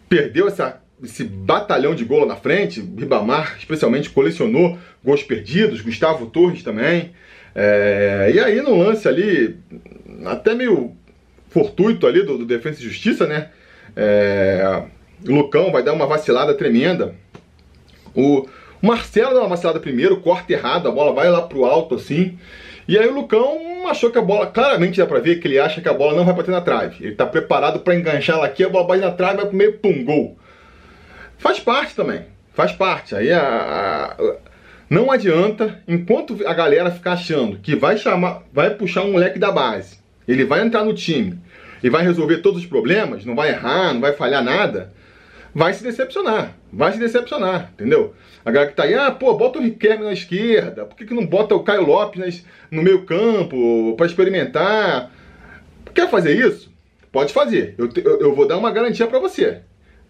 perdeu 0.10 0.50
essa, 0.50 0.82
esse 1.02 1.24
batalhão 1.24 1.96
de 1.96 2.04
gol 2.04 2.26
na 2.26 2.36
frente. 2.36 2.82
Ribamar, 2.82 3.56
especialmente, 3.58 4.10
colecionou 4.10 4.78
gols 5.04 5.24
perdidos. 5.24 5.80
Gustavo 5.80 6.26
Torres 6.26 6.64
também. 6.64 7.14
É, 7.56 8.30
e 8.36 8.40
aí 8.40 8.62
no 8.62 8.76
lance 8.76 9.08
ali, 9.08 9.58
até 10.26 10.54
meio 10.54 10.96
fortuito 11.48 12.06
ali 12.06 12.24
do, 12.24 12.38
do 12.38 12.46
Defesa 12.46 12.80
e 12.80 12.84
Justiça, 12.84 13.26
né? 13.26 13.50
É, 13.96 14.84
Lucão 15.26 15.72
vai 15.72 15.84
dar 15.84 15.94
uma 15.94 16.08
vacilada 16.08 16.54
tremenda. 16.54 17.16
O 18.16 18.48
Marcelo 18.82 19.34
dá 19.34 19.42
uma 19.42 19.50
vacilada 19.50 19.80
primeiro, 19.80 20.22
corta 20.22 20.54
errado, 20.54 20.88
a 20.88 20.92
bola 20.92 21.14
vai 21.14 21.30
lá 21.30 21.42
pro 21.42 21.66
alto 21.66 21.96
assim. 21.96 22.38
E 22.88 22.98
aí 22.98 23.08
o 23.08 23.14
Lucão 23.14 23.88
achou 23.88 24.10
que 24.10 24.18
a 24.18 24.22
bola, 24.22 24.48
claramente 24.48 24.98
dá 24.98 25.06
pra 25.06 25.20
ver 25.20 25.40
que 25.40 25.48
ele 25.48 25.60
acha 25.60 25.82
que 25.82 25.90
a 25.90 25.94
bola 25.94 26.16
não 26.16 26.26
vai 26.26 26.34
bater 26.34 26.52
na 26.52 26.62
trave. 26.62 27.06
Ele 27.06 27.16
tá 27.16 27.26
preparado 27.26 27.80
para 27.82 27.96
enganchar 27.96 28.38
ela 28.38 28.46
aqui, 28.46 28.64
a 28.64 28.70
bola 28.70 28.88
bate 28.88 29.02
na 29.02 29.12
trave, 29.12 29.38
vai 29.38 29.46
comer 29.46 29.80
pum, 29.80 30.04
gol. 30.04 30.38
Faz 31.38 31.60
parte 31.60 31.96
também, 31.96 32.26
faz 32.54 32.72
parte. 32.72 33.16
Aí 33.16 33.32
a, 33.32 34.16
a, 34.18 34.36
não 34.90 35.12
adianta, 35.12 35.84
enquanto 35.88 36.40
a 36.48 36.54
galera 36.54 36.90
ficar 36.90 37.14
achando 37.14 37.60
que 37.60 37.76
vai 37.76 37.98
chamar, 37.98 38.44
vai 38.52 38.72
puxar 38.72 39.04
um 39.04 39.12
moleque 39.12 39.38
da 39.38 39.52
base, 39.52 40.00
ele 40.28 40.44
vai 40.44 40.62
entrar 40.62 40.84
no 40.84 40.94
time 40.94 41.40
e 41.84 41.90
vai 41.90 42.04
resolver 42.04 42.38
todos 42.38 42.62
os 42.62 42.66
problemas, 42.66 43.26
não 43.26 43.36
vai 43.36 43.50
errar, 43.50 43.94
não 43.94 44.02
vai 44.02 44.14
falhar 44.14 44.44
nada, 44.44 44.94
vai 45.54 45.74
se 45.74 45.84
decepcionar. 45.84 46.56
Vai 46.72 46.94
se 46.94 47.00
decepcionar, 47.00 47.72
entendeu? 47.74 48.14
A 48.46 48.52
galera 48.52 48.70
que 48.70 48.78
tá 48.78 48.84
aí, 48.84 48.94
ah, 48.94 49.12
pô, 49.12 49.34
bota 49.34 49.58
o 49.58 49.62
Riquelme 49.62 50.06
na 50.06 50.14
esquerda, 50.14 50.86
por 50.86 50.96
que, 50.96 51.06
que 51.06 51.14
não 51.14 51.26
bota 51.26 51.56
o 51.56 51.64
Caio 51.64 51.86
Lopes 51.86 52.46
no 52.70 52.84
meio 52.84 53.06
campo 53.06 53.96
para 53.98 54.06
experimentar? 54.06 55.12
Quer 55.94 56.10
fazer 56.10 56.36
isso? 56.36 56.72
Pode 57.12 57.34
fazer. 57.34 57.74
Eu, 57.78 57.90
eu, 57.96 58.20
eu 58.22 58.36
vou 58.36 58.48
dar 58.48 58.58
uma 58.58 58.72
garantia 58.72 59.08
para 59.08 59.20
você. 59.20 59.62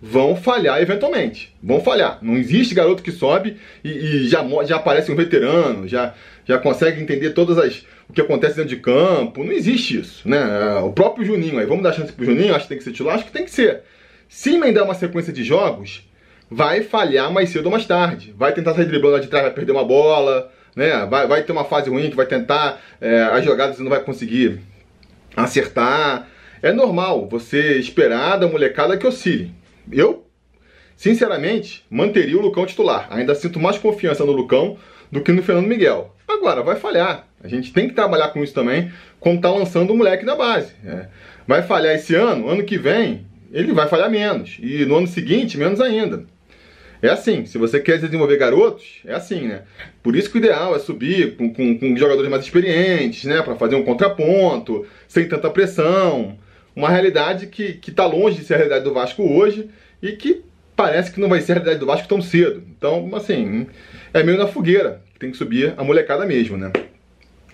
Vão 0.02 0.36
falhar 0.36 0.82
eventualmente. 0.82 1.56
Vão 1.62 1.82
falhar. 1.82 2.20
Não 2.22 2.38
existe 2.38 2.74
garoto 2.74 3.04
que 3.04 3.12
sobe 3.12 3.58
e, 3.84 3.90
e 3.90 4.28
já, 4.28 4.46
já 4.66 4.78
aparece 4.78 5.12
um 5.12 5.16
veterano, 5.16 5.88
já, 5.88 6.14
já 6.46 6.58
consegue 6.58 7.02
entender 7.02 7.32
todas 7.32 7.58
as 7.58 7.84
o 8.10 8.14
que 8.14 8.22
acontece 8.22 8.56
dentro 8.56 8.76
de 8.76 8.82
campo. 8.82 9.44
Não 9.44 9.52
existe 9.52 10.00
isso, 10.00 10.28
né? 10.28 10.40
O 10.80 10.92
próprio 10.92 11.26
Juninho 11.26 11.60
aí, 11.60 11.66
vamos 11.66 11.84
dar 11.84 11.94
chance 11.94 12.12
pro 12.12 12.26
Juninho, 12.26 12.56
acho 12.56 12.64
que 12.64 12.70
tem 12.70 12.78
que 12.78 12.84
ser 12.84 12.92
titular, 12.92 13.16
acho 13.16 13.26
que 13.26 13.32
tem 13.32 13.46
que 13.46 13.52
ser. 13.52 13.84
Se 14.28 14.56
emendar 14.56 14.84
uma 14.84 14.96
sequência 14.96 15.32
de 15.32 15.44
jogos, 15.44 16.10
vai 16.50 16.82
falhar 16.82 17.32
mais 17.32 17.50
cedo 17.50 17.66
ou 17.66 17.72
mais 17.72 17.86
tarde. 17.86 18.34
Vai 18.36 18.52
tentar 18.54 18.74
sair 18.74 18.86
driblando 18.86 19.18
lá 19.18 19.22
de 19.22 19.28
trás, 19.28 19.46
vai 19.46 19.54
perder 19.54 19.74
uma 19.74 19.86
bola, 19.86 20.52
né? 20.76 21.06
Vai, 21.06 21.28
vai 21.28 21.44
ter 21.44 21.52
uma 21.52 21.66
fase 21.66 21.90
ruim 21.90 22.10
que 22.10 22.16
vai 22.16 22.26
tentar 22.26 22.82
é, 23.00 23.22
as 23.24 23.46
jogadas 23.46 23.78
não 23.80 23.90
vai 23.90 24.02
conseguir 24.02 24.60
acertar. 25.36 26.28
É 26.62 26.72
normal 26.72 27.28
você 27.30 27.78
esperar 27.78 28.38
da 28.38 28.48
molecada 28.48 28.98
que 28.98 29.06
oscile. 29.06 29.52
Eu, 29.92 30.26
sinceramente, 30.96 31.86
manteria 31.90 32.38
o 32.38 32.42
Lucão 32.42 32.66
titular. 32.66 33.08
Ainda 33.10 33.36
sinto 33.36 33.60
mais 33.60 33.78
confiança 33.78 34.26
no 34.26 34.32
Lucão 34.32 34.78
do 35.12 35.22
que 35.22 35.32
no 35.32 35.44
Fernando 35.44 35.68
Miguel. 35.68 36.16
Agora, 36.28 36.62
vai 36.62 36.76
falhar. 36.76 37.28
A 37.44 37.48
gente 37.48 37.74
tem 37.74 37.88
que 37.88 37.96
trabalhar 37.96 38.30
com 38.30 38.44
isso 38.44 38.54
também 38.54 38.92
quando 39.20 39.42
tá 39.42 39.52
lançando 39.52 39.92
o 39.92 39.98
moleque 39.98 40.26
da 40.26 40.36
base. 40.36 40.74
É. 40.86 41.08
Vai 41.48 41.64
falhar 41.64 41.96
esse 41.96 42.14
ano, 42.14 42.48
ano 42.48 42.64
que 42.64 42.78
vem, 42.78 43.26
ele 43.52 43.74
vai 43.74 43.88
falhar 43.88 44.10
menos. 44.10 44.58
E 44.62 44.86
no 44.86 44.98
ano 44.98 45.08
seguinte, 45.08 45.58
menos 45.58 45.82
ainda. 45.82 46.26
É 47.02 47.08
assim, 47.10 47.46
se 47.46 47.58
você 47.58 47.80
quer 47.80 47.98
desenvolver 47.98 48.38
garotos, 48.38 49.00
é 49.06 49.14
assim, 49.14 49.48
né? 49.48 49.62
Por 50.04 50.18
isso 50.18 50.30
que 50.30 50.38
o 50.38 50.40
ideal 50.40 50.76
é 50.76 50.80
subir 50.80 51.38
com, 51.38 51.52
com, 51.54 51.78
com 51.80 51.96
jogadores 51.96 52.30
mais 52.30 52.44
experientes, 52.44 53.24
né? 53.24 53.42
Para 53.42 53.56
fazer 53.56 53.76
um 53.76 53.84
contraponto, 53.84 54.86
sem 55.08 55.28
tanta 55.28 55.50
pressão. 55.50 56.38
Uma 56.76 56.90
realidade 56.90 57.48
que, 57.48 57.74
que 57.74 57.92
tá 57.92 58.06
longe 58.06 58.38
de 58.38 58.46
ser 58.46 58.54
a 58.54 58.58
realidade 58.58 58.84
do 58.84 58.94
Vasco 58.94 59.24
hoje 59.24 59.70
e 60.02 60.14
que 60.14 60.44
parece 60.76 61.12
que 61.12 61.20
não 61.20 61.28
vai 61.28 61.42
ser 61.42 61.54
a 61.54 61.56
realidade 61.56 61.80
do 61.80 61.86
Vasco 61.86 62.08
tão 62.08 62.22
cedo. 62.22 62.64
Então, 62.78 63.10
assim, 63.14 63.68
é 64.14 64.24
meio 64.24 64.38
na 64.38 64.48
fogueira 64.48 65.02
que 65.14 65.20
tem 65.20 65.32
que 65.32 65.38
subir 65.38 65.74
a 65.76 65.84
molecada 65.84 66.26
mesmo, 66.26 66.56
né? 66.56 66.72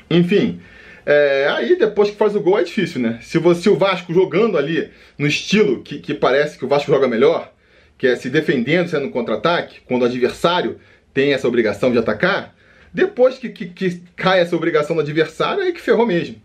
Enfim, 0.09 0.59
é, 1.05 1.47
aí 1.49 1.75
depois 1.75 2.09
que 2.09 2.17
faz 2.17 2.35
o 2.35 2.39
gol 2.39 2.59
é 2.59 2.63
difícil, 2.63 3.01
né? 3.01 3.19
Se, 3.21 3.37
você, 3.37 3.69
o 3.69 3.75
Vasco 3.75 4.13
jogando 4.13 4.57
ali 4.57 4.89
no 5.17 5.27
estilo 5.27 5.81
que, 5.81 5.99
que 5.99 6.13
parece 6.13 6.57
que 6.57 6.65
o 6.65 6.67
Vasco 6.67 6.91
joga 6.91 7.07
melhor, 7.07 7.51
que 7.97 8.07
é 8.07 8.15
se 8.15 8.29
defendendo, 8.29 8.89
sendo 8.89 9.09
contra-ataque, 9.09 9.79
quando 9.87 10.01
o 10.01 10.05
adversário 10.05 10.79
tem 11.13 11.33
essa 11.33 11.47
obrigação 11.47 11.91
de 11.91 11.97
atacar, 11.97 12.55
depois 12.93 13.37
que, 13.37 13.49
que, 13.49 13.67
que 13.67 14.01
cai 14.15 14.39
essa 14.39 14.55
obrigação 14.55 14.95
do 14.95 15.01
adversário, 15.01 15.63
aí 15.63 15.73
que 15.73 15.81
ferrou 15.81 16.05
mesmo. 16.05 16.35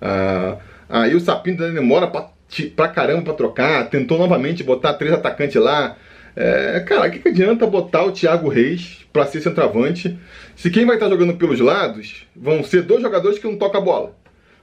Ah, 0.00 0.58
aí 0.88 1.14
o 1.14 1.20
Sapinto 1.20 1.62
demora 1.72 2.06
pra, 2.06 2.30
pra 2.74 2.88
caramba 2.88 3.22
pra 3.22 3.34
trocar, 3.34 3.88
tentou 3.90 4.18
novamente 4.18 4.62
botar 4.62 4.94
três 4.94 5.12
atacantes 5.12 5.60
lá. 5.60 5.96
É, 6.34 6.80
cara, 6.80 7.08
o 7.08 7.10
que, 7.10 7.18
que 7.18 7.28
adianta 7.28 7.66
botar 7.66 8.04
o 8.04 8.12
Thiago 8.12 8.48
Reis 8.48 9.06
para 9.12 9.26
ser 9.26 9.40
centroavante 9.40 10.16
se 10.54 10.70
quem 10.70 10.86
vai 10.86 10.96
estar 10.96 11.06
tá 11.06 11.12
jogando 11.12 11.36
pelos 11.36 11.58
lados 11.58 12.26
vão 12.34 12.62
ser 12.62 12.82
dois 12.82 13.02
jogadores 13.02 13.38
que 13.38 13.46
não 13.46 13.56
tocam 13.56 13.80
a 13.80 13.84
bola? 13.84 14.16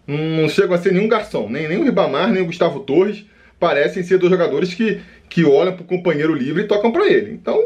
Não 0.08 0.48
chegam 0.48 0.76
a 0.76 0.78
ser 0.78 0.94
nenhum 0.94 1.08
garçom, 1.08 1.50
nem, 1.50 1.68
nem 1.68 1.78
o 1.78 1.84
Ribamar, 1.84 2.32
nem 2.32 2.44
o 2.44 2.46
Gustavo 2.46 2.82
Torres, 2.82 3.26
parecem 3.60 4.04
ser 4.04 4.18
dois 4.18 4.32
jogadores 4.32 4.74
que, 4.74 5.02
que 5.30 5.44
olham 5.44 5.74
para 5.74 5.84
o 5.84 5.88
companheiro 5.88 6.34
livre 6.34 6.64
e 6.64 6.68
tocam 6.68 6.92
para 6.92 7.08
ele. 7.08 7.32
Então, 7.32 7.60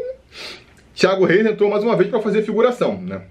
Thiago 0.94 1.24
Reis 1.24 1.46
entrou 1.46 1.70
mais 1.70 1.84
uma 1.84 1.96
vez 1.96 2.08
para 2.08 2.20
fazer 2.20 2.42
figuração, 2.42 3.00
né? 3.00 3.22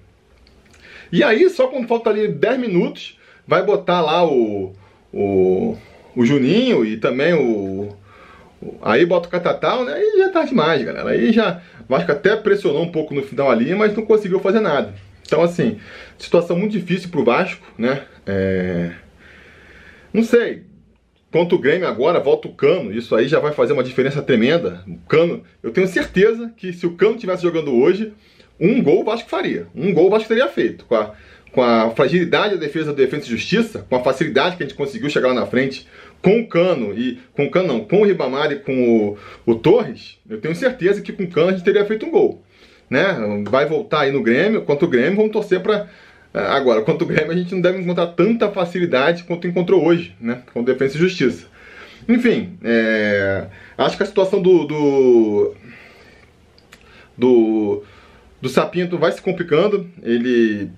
E 1.12 1.24
aí, 1.24 1.50
só 1.50 1.68
quando 1.68 1.88
falta 1.88 2.10
ali 2.10 2.28
10 2.28 2.60
minutos, 2.60 3.18
vai 3.48 3.64
botar 3.64 4.02
lá 4.02 4.24
o, 4.26 4.74
o, 5.14 5.78
o 6.16 6.26
Juninho 6.26 6.86
e 6.86 6.98
também 6.98 7.34
o, 7.34 7.96
Aí 8.82 9.06
bota 9.06 9.28
o 9.28 9.32
Catatal, 9.32 9.86
né? 9.86 10.00
E 10.02 10.18
já 10.18 10.30
tá 10.30 10.44
demais, 10.44 10.84
galera. 10.84 11.10
Aí 11.10 11.32
já. 11.32 11.62
O 11.82 11.90
Vasco 11.90 12.12
até 12.12 12.36
pressionou 12.36 12.84
um 12.84 12.92
pouco 12.92 13.14
no 13.14 13.24
final 13.24 13.50
ali, 13.50 13.74
mas 13.74 13.96
não 13.96 14.06
conseguiu 14.06 14.40
fazer 14.40 14.60
nada. 14.60 14.94
Então, 15.26 15.42
assim, 15.42 15.78
situação 16.18 16.58
muito 16.58 16.72
difícil 16.72 17.10
pro 17.10 17.24
Vasco, 17.24 17.66
né? 17.78 18.04
É... 18.26 18.92
Não 20.14 20.24
sei. 20.24 20.64
Quanto 21.32 21.56
o 21.56 21.60
Grêmio 21.60 21.88
agora, 21.88 22.20
volta 22.20 22.48
o 22.48 22.54
Cano. 22.54 22.92
Isso 22.92 23.16
aí 23.16 23.28
já 23.28 23.40
vai 23.40 23.54
fazer 23.54 23.74
uma 23.74 23.84
diferença 23.84 24.22
tremenda. 24.22 24.84
O 24.88 24.98
Cano, 25.08 25.44
eu 25.64 25.72
tenho 25.72 25.88
certeza 25.88 26.52
que 26.58 26.74
se 26.74 26.86
o 26.86 26.96
Cano 26.96 27.16
estivesse 27.16 27.44
jogando 27.44 27.74
hoje, 27.74 28.14
um 28.60 28.82
gol 28.84 29.02
o 29.02 29.04
Vasco 29.04 29.30
faria. 29.30 29.68
Um 29.74 29.94
gol 29.94 30.08
o 30.08 30.10
Vasco 30.10 30.28
teria 30.28 30.48
feito. 30.48 30.86
Com 30.86 30.96
a, 30.96 31.14
com 31.52 31.62
a 31.62 31.90
fragilidade 31.92 32.56
da 32.56 32.60
defesa 32.60 32.94
do 32.94 32.98
Defesa 32.98 33.26
e 33.26 33.30
Justiça, 33.30 33.86
com 33.90 33.96
a 33.96 34.04
facilidade 34.04 34.56
que 34.56 34.64
a 34.64 34.66
gente 34.66 34.78
conseguiu 34.78 35.10
chegar 35.10 35.30
lá 35.30 35.34
na 35.34 35.46
frente, 35.46 35.88
com 36.22 36.40
o 36.40 36.48
Cano 36.48 36.94
e. 36.98 37.20
Com 37.34 37.46
o 37.46 37.52
Cano 37.52 37.68
não, 37.68 37.80
com 37.82 38.02
o 38.02 38.06
Ribamar 38.06 38.52
e 38.52 38.58
com 38.58 39.08
o, 39.10 39.18
o 39.46 39.56
Torres, 39.56 40.18
eu 40.30 40.40
tenho 40.40 40.56
certeza 40.56 41.02
que 41.02 41.14
com 41.14 41.24
o 41.24 41.30
Cano 41.30 41.50
a 41.50 41.52
gente 41.52 41.64
teria 41.64 41.86
feito 41.86 42.06
um 42.06 42.12
gol. 42.12 42.44
Né? 42.90 43.06
Vai 43.50 43.66
voltar 43.66 44.02
aí 44.02 44.12
no 44.12 44.24
Grêmio, 44.24 44.64
quanto 44.64 44.86
o 44.86 44.88
Grêmio, 44.90 45.18
vamos 45.18 45.32
torcer 45.32 45.60
para 45.62 45.88
é, 46.34 46.40
Agora, 46.40 46.82
quanto 46.82 47.04
o 47.04 47.08
Grêmio, 47.08 47.32
a 47.32 47.36
gente 47.36 47.54
não 47.54 47.62
deve 47.62 47.80
encontrar 47.80 48.08
tanta 48.08 48.50
facilidade 48.52 49.24
quanto 49.24 49.48
encontrou 49.48 49.84
hoje, 49.84 50.16
né? 50.20 50.44
Com 50.54 50.64
Defesa 50.64 50.96
e 50.96 51.00
Justiça. 51.00 51.48
Enfim, 52.08 52.58
é... 52.64 53.48
acho 53.78 53.98
que 53.98 54.04
a 54.04 54.06
situação 54.06 54.42
do, 54.42 54.66
do, 54.66 55.56
do, 57.18 57.84
do 58.42 58.50
Sapinto 58.50 58.98
vai 58.98 59.12
se 59.12 59.22
complicando. 59.22 59.90
Ele, 60.04 60.70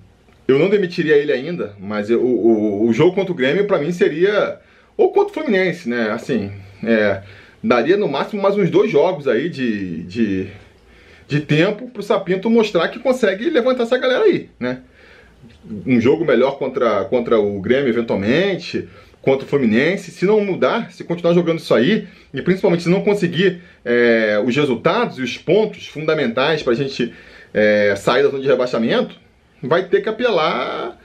eu 0.46 0.58
não 0.58 0.68
demitiria 0.68 1.16
ele 1.16 1.32
ainda, 1.32 1.74
mas 1.78 2.10
eu, 2.10 2.22
o, 2.22 2.86
o 2.86 2.92
jogo 2.92 3.14
contra 3.14 3.32
o 3.32 3.36
Grêmio, 3.36 3.66
para 3.66 3.78
mim, 3.78 3.92
seria. 3.92 4.58
Ou 4.96 5.12
contra 5.12 5.30
o 5.30 5.34
Fluminense, 5.34 5.88
né? 5.88 6.10
Assim, 6.10 6.52
é, 6.84 7.22
daria 7.62 7.96
no 7.96 8.08
máximo 8.08 8.42
mais 8.42 8.56
uns 8.56 8.70
dois 8.70 8.90
jogos 8.90 9.26
aí 9.26 9.48
de, 9.48 10.02
de, 10.02 10.46
de 11.26 11.40
tempo 11.40 11.88
pro 11.88 12.02
Sapinto 12.02 12.50
mostrar 12.50 12.88
que 12.88 12.98
consegue 12.98 13.48
levantar 13.48 13.84
essa 13.84 13.96
galera 13.98 14.24
aí, 14.24 14.50
né? 14.60 14.82
um 15.86 16.00
jogo 16.00 16.24
melhor 16.24 16.58
contra, 16.58 17.04
contra 17.04 17.38
o 17.38 17.60
Grêmio, 17.60 17.88
eventualmente, 17.88 18.88
contra 19.20 19.46
o 19.46 19.48
Fluminense. 19.48 20.10
Se 20.10 20.24
não 20.24 20.40
mudar, 20.44 20.92
se 20.92 21.04
continuar 21.04 21.34
jogando 21.34 21.58
isso 21.58 21.74
aí, 21.74 22.06
e 22.32 22.42
principalmente 22.42 22.82
se 22.82 22.88
não 22.88 23.02
conseguir 23.02 23.60
é, 23.84 24.42
os 24.44 24.54
resultados 24.54 25.18
e 25.18 25.22
os 25.22 25.38
pontos 25.38 25.86
fundamentais 25.86 26.62
para 26.62 26.72
a 26.72 26.76
gente 26.76 27.12
é, 27.52 27.94
sair 27.96 28.22
da 28.22 28.30
zona 28.30 28.42
de 28.42 28.48
rebaixamento, 28.48 29.20
vai 29.62 29.84
ter 29.84 30.00
que 30.00 30.08
apelar. 30.08 30.98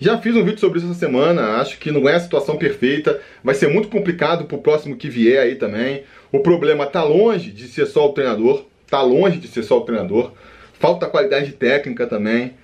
Já 0.00 0.18
fiz 0.18 0.34
um 0.34 0.44
vídeo 0.44 0.58
sobre 0.58 0.78
isso 0.78 0.90
essa 0.90 0.98
semana, 0.98 1.60
acho 1.60 1.78
que 1.78 1.90
não 1.90 2.08
é 2.08 2.14
a 2.14 2.20
situação 2.20 2.56
perfeita, 2.56 3.20
vai 3.42 3.54
ser 3.54 3.68
muito 3.68 3.88
complicado 3.88 4.44
para 4.44 4.56
o 4.56 4.60
próximo 4.60 4.96
que 4.96 5.08
vier 5.08 5.40
aí 5.40 5.54
também. 5.54 6.02
O 6.32 6.40
problema 6.40 6.84
está 6.84 7.02
longe 7.02 7.50
de 7.50 7.68
ser 7.68 7.86
só 7.86 8.06
o 8.06 8.12
treinador, 8.12 8.66
está 8.84 9.00
longe 9.02 9.38
de 9.38 9.48
ser 9.48 9.62
só 9.62 9.78
o 9.78 9.82
treinador, 9.82 10.32
falta 10.78 11.06
qualidade 11.06 11.52
técnica 11.52 12.06
também 12.06 12.54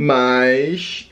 mas 0.00 1.10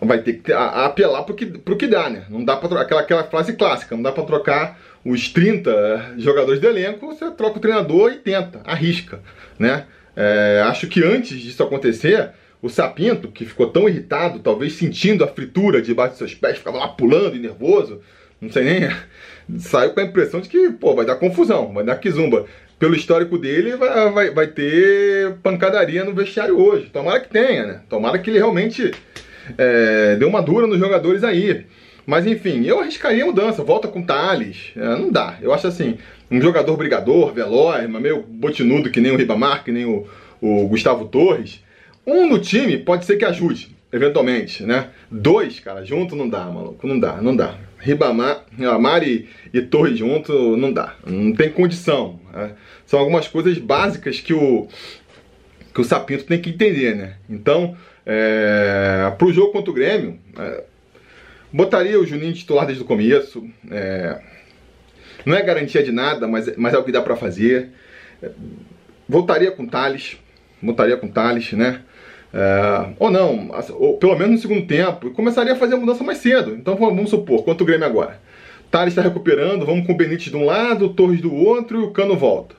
vai 0.00 0.22
ter 0.22 0.34
que 0.34 0.50
apelar 0.54 1.22
pro 1.24 1.34
que, 1.34 1.44
pro 1.44 1.76
que 1.76 1.86
dá, 1.86 2.08
né? 2.08 2.24
Não 2.30 2.42
dá 2.42 2.56
para 2.56 2.80
aquela, 2.80 3.02
aquela 3.02 3.24
frase 3.24 3.52
clássica, 3.52 3.94
não 3.94 4.02
dá 4.02 4.10
para 4.10 4.24
trocar 4.24 4.80
os 5.04 5.28
30 5.28 6.14
jogadores 6.16 6.58
do 6.58 6.66
elenco, 6.66 7.06
você 7.06 7.30
troca 7.32 7.58
o 7.58 7.60
treinador 7.60 8.10
e 8.10 8.16
tenta, 8.16 8.62
arrisca, 8.64 9.20
né? 9.58 9.84
É, 10.16 10.62
acho 10.66 10.86
que 10.86 11.02
antes 11.02 11.38
disso 11.38 11.62
acontecer, 11.62 12.30
o 12.60 12.68
Sapinto, 12.68 13.28
que 13.28 13.44
ficou 13.44 13.68
tão 13.68 13.88
irritado, 13.88 14.38
talvez 14.38 14.74
sentindo 14.74 15.24
a 15.24 15.28
fritura 15.28 15.82
debaixo 15.82 16.12
dos 16.12 16.18
seus 16.18 16.34
pés, 16.34 16.58
ficava 16.58 16.78
lá 16.78 16.88
pulando 16.88 17.36
e 17.36 17.38
nervoso, 17.38 18.00
não 18.40 18.50
sei 18.50 18.64
nem, 18.64 18.90
saiu 19.58 19.90
com 19.90 20.00
a 20.00 20.04
impressão 20.04 20.40
de 20.40 20.48
que, 20.48 20.70
pô, 20.70 20.94
vai 20.94 21.06
dar 21.06 21.16
confusão, 21.16 21.72
vai 21.72 21.84
dar 21.84 21.96
quizumba 21.96 22.46
pelo 22.78 22.96
histórico 22.96 23.38
dele, 23.38 23.76
vai, 23.76 24.10
vai, 24.10 24.30
vai 24.30 24.46
ter 24.48 25.34
pancadaria 25.42 26.04
no 26.04 26.12
vestiário 26.12 26.58
hoje. 26.58 26.90
Tomara 26.92 27.20
que 27.20 27.28
tenha, 27.28 27.64
né? 27.64 27.80
Tomara 27.88 28.18
que 28.18 28.28
ele 28.28 28.38
realmente 28.38 28.90
é, 29.56 30.16
dê 30.16 30.24
uma 30.24 30.42
dura 30.42 30.66
nos 30.66 30.80
jogadores 30.80 31.22
aí. 31.22 31.64
Mas 32.06 32.26
enfim, 32.26 32.64
eu 32.64 32.80
arriscaria 32.80 33.24
mudança, 33.24 33.62
volta 33.62 33.88
com 33.88 34.02
Thales. 34.02 34.72
É, 34.76 34.80
não 34.80 35.10
dá. 35.10 35.38
Eu 35.40 35.52
acho 35.52 35.66
assim, 35.66 35.98
um 36.30 36.40
jogador 36.40 36.76
brigador, 36.76 37.32
veloz, 37.32 37.88
mas 37.88 38.02
meio 38.02 38.22
botinudo 38.22 38.90
que 38.90 39.00
nem 39.00 39.12
o 39.12 39.16
Ribamar, 39.16 39.64
que 39.64 39.70
nem 39.70 39.84
o, 39.84 40.06
o 40.40 40.66
Gustavo 40.68 41.06
Torres. 41.06 41.62
Um 42.06 42.26
no 42.26 42.40
time 42.40 42.78
pode 42.78 43.04
ser 43.04 43.16
que 43.16 43.24
ajude, 43.24 43.76
eventualmente, 43.92 44.64
né? 44.64 44.88
Dois, 45.10 45.60
cara, 45.60 45.84
junto 45.84 46.16
não 46.16 46.28
dá, 46.28 46.44
maluco. 46.46 46.86
Não 46.86 46.98
dá, 46.98 47.20
não 47.22 47.36
dá. 47.36 47.54
Ribamar, 47.78 48.44
Ribamar 48.56 49.02
e, 49.02 49.28
e 49.52 49.60
Torre 49.60 49.96
junto 49.96 50.56
não 50.56 50.72
dá, 50.72 50.94
não 51.04 51.32
tem 51.32 51.50
condição. 51.50 52.20
Né? 52.32 52.52
São 52.86 52.98
algumas 53.00 53.26
coisas 53.26 53.58
básicas 53.58 54.20
que 54.20 54.32
o, 54.32 54.68
que 55.74 55.80
o 55.80 55.84
Sapinto 55.84 56.24
tem 56.24 56.40
que 56.40 56.50
entender, 56.50 56.94
né? 56.94 57.14
Então, 57.28 57.76
é, 58.06 59.12
para 59.16 59.26
o 59.26 59.32
jogo 59.32 59.52
contra 59.52 59.70
o 59.70 59.74
Grêmio, 59.74 60.18
é, 60.38 60.64
botaria 61.52 61.98
o 61.98 62.06
Juninho 62.06 62.32
titular 62.32 62.66
desde 62.66 62.82
o 62.82 62.86
começo. 62.86 63.46
É, 63.70 64.20
não 65.24 65.36
é 65.36 65.42
garantia 65.42 65.82
de 65.82 65.92
nada, 65.92 66.26
mas, 66.26 66.56
mas 66.56 66.74
é 66.74 66.78
o 66.78 66.84
que 66.84 66.92
dá 66.92 67.00
para 67.00 67.16
fazer. 67.16 67.70
É, 68.22 68.30
voltaria 69.08 69.50
com 69.50 69.64
o 69.64 69.68
Thales, 69.68 70.16
voltaria 70.62 70.96
com 70.96 71.06
o 71.06 71.12
Thales, 71.12 71.52
né? 71.52 71.82
É, 72.34 72.94
ou 72.98 73.10
não, 73.10 73.50
ou 73.78 73.98
pelo 73.98 74.16
menos 74.16 74.32
no 74.32 74.38
segundo 74.38 74.66
tempo, 74.66 75.10
começaria 75.10 75.52
a 75.52 75.56
fazer 75.56 75.74
a 75.74 75.78
mudança 75.78 76.02
mais 76.02 76.18
cedo. 76.18 76.54
Então 76.54 76.76
vamos 76.76 77.10
supor, 77.10 77.44
quanto 77.44 77.60
o 77.60 77.64
Grêmio 77.64 77.86
agora? 77.86 78.20
Thales 78.70 78.92
está 78.92 79.02
recuperando, 79.02 79.66
vamos 79.66 79.86
com 79.86 79.92
o 79.92 79.96
Benítez 79.96 80.30
de 80.30 80.36
um 80.36 80.46
lado, 80.46 80.86
o 80.86 80.94
Torres 80.94 81.20
do 81.20 81.34
outro 81.34 81.82
e 81.82 81.84
o 81.84 81.90
Cano 81.90 82.16
volta. 82.16 82.56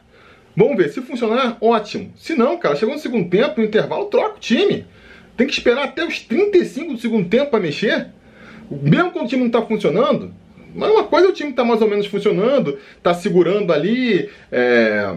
Vamos 0.56 0.78
ver, 0.78 0.90
se 0.90 1.02
funcionar, 1.02 1.58
ótimo. 1.60 2.14
Se 2.16 2.36
não, 2.36 2.58
cara, 2.60 2.76
chegou 2.76 2.94
no 2.94 3.02
segundo 3.02 3.28
tempo, 3.28 3.60
no 3.60 3.66
intervalo, 3.66 4.06
troca 4.06 4.38
o 4.38 4.40
time. 4.40 4.86
Tem 5.36 5.48
que 5.48 5.54
esperar 5.54 5.86
até 5.86 6.06
os 6.06 6.20
35 6.20 6.94
do 6.94 7.00
segundo 7.00 7.28
tempo 7.28 7.50
para 7.50 7.60
mexer. 7.60 8.10
Mesmo 8.82 9.12
quando 9.12 9.26
o 9.26 9.30
time 9.30 9.42
não 9.42 9.48
está 9.48 9.62
funcionando, 9.62 10.34
mas 10.74 10.90
uma 10.90 11.04
coisa 11.04 11.28
é 11.28 11.30
o 11.30 11.34
time 11.34 11.52
está 11.52 11.64
mais 11.64 11.82
ou 11.82 11.88
menos 11.88 12.08
funcionando, 12.08 12.78
está 12.98 13.14
segurando 13.14 13.72
ali. 13.72 14.30
É... 14.52 15.14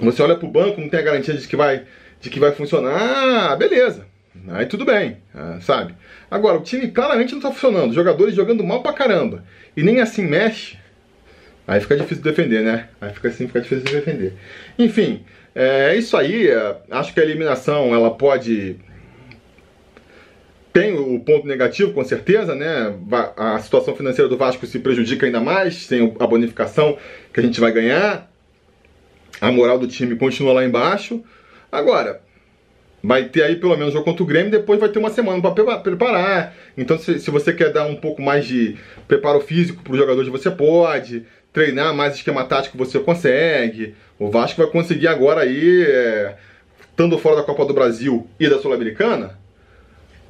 Você 0.00 0.22
olha 0.22 0.36
para 0.36 0.46
o 0.46 0.50
banco, 0.50 0.80
não 0.80 0.88
tem 0.88 1.00
a 1.00 1.02
garantia 1.02 1.34
de 1.34 1.46
que 1.46 1.56
vai 1.56 1.82
de 2.20 2.30
que 2.30 2.40
vai 2.40 2.52
funcionar, 2.52 3.56
beleza. 3.56 4.06
Aí 4.48 4.66
tudo 4.66 4.84
bem, 4.84 5.18
ah, 5.34 5.58
sabe? 5.60 5.94
Agora, 6.30 6.58
o 6.58 6.62
time 6.62 6.88
claramente 6.88 7.34
não 7.34 7.40
tá 7.40 7.50
funcionando, 7.50 7.94
jogadores 7.94 8.34
jogando 8.34 8.64
mal 8.64 8.82
pra 8.82 8.92
caramba, 8.92 9.44
e 9.76 9.82
nem 9.82 10.00
assim 10.00 10.24
mexe, 10.24 10.76
aí 11.66 11.80
fica 11.80 11.96
difícil 11.96 12.22
de 12.22 12.30
defender, 12.30 12.62
né? 12.62 12.88
Aí 13.00 13.12
fica 13.12 13.28
assim, 13.28 13.46
fica 13.46 13.60
difícil 13.60 13.84
de 13.84 13.92
defender. 13.92 14.34
Enfim, 14.78 15.24
é 15.54 15.96
isso 15.96 16.16
aí, 16.16 16.48
é, 16.48 16.76
acho 16.90 17.12
que 17.12 17.20
a 17.20 17.24
eliminação, 17.24 17.94
ela 17.94 18.10
pode... 18.10 18.76
Tem 20.78 20.96
o 20.96 21.18
ponto 21.18 21.44
negativo, 21.44 21.92
com 21.92 22.04
certeza, 22.04 22.54
né? 22.54 22.94
A 23.36 23.58
situação 23.58 23.96
financeira 23.96 24.28
do 24.28 24.36
Vasco 24.36 24.64
se 24.64 24.78
prejudica 24.78 25.26
ainda 25.26 25.40
mais, 25.40 25.74
sem 25.74 26.14
a 26.20 26.24
bonificação 26.24 26.96
que 27.34 27.40
a 27.40 27.42
gente 27.42 27.58
vai 27.58 27.72
ganhar. 27.72 28.30
A 29.40 29.50
moral 29.50 29.76
do 29.76 29.88
time 29.88 30.14
continua 30.14 30.52
lá 30.52 30.64
embaixo. 30.64 31.20
Agora, 31.72 32.20
vai 33.02 33.24
ter 33.24 33.42
aí 33.42 33.56
pelo 33.56 33.76
menos 33.76 33.88
o 33.88 33.92
jogo 33.94 34.04
contra 34.04 34.22
o 34.22 34.26
Grêmio, 34.26 34.52
depois 34.52 34.78
vai 34.78 34.88
ter 34.88 35.00
uma 35.00 35.10
semana 35.10 35.42
para 35.42 35.78
preparar. 35.80 36.54
Então, 36.76 36.96
se, 36.96 37.18
se, 37.18 37.28
você 37.28 37.52
quer 37.52 37.72
dar 37.72 37.86
um 37.86 37.96
pouco 37.96 38.22
mais 38.22 38.46
de 38.46 38.76
preparo 39.08 39.40
físico 39.40 39.82
para 39.82 39.94
os 39.94 39.98
jogadores, 39.98 40.30
você 40.30 40.48
pode. 40.48 41.24
Treinar 41.52 41.92
mais 41.92 42.14
esquema 42.14 42.44
tático, 42.44 42.78
você 42.78 43.00
consegue. 43.00 43.96
O 44.16 44.30
Vasco 44.30 44.62
vai 44.62 44.70
conseguir 44.70 45.08
agora 45.08 45.40
aí, 45.40 45.82
é, 45.82 46.36
estando 46.88 47.18
fora 47.18 47.34
da 47.34 47.42
Copa 47.42 47.64
do 47.64 47.74
Brasil 47.74 48.28
e 48.38 48.48
da 48.48 48.60
Sul-Americana, 48.60 49.36